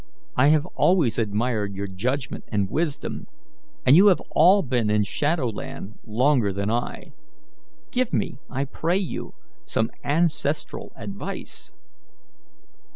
[0.35, 3.27] I have always admired your judgment and wisdom,
[3.85, 7.13] and you have all been in Shadowland longer than I.
[7.91, 11.71] Give me, I pray you, some ancestral advice."